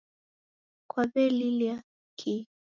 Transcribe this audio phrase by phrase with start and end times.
[0.89, 1.73] Kwaw'elila
[2.17, 2.33] kwaki?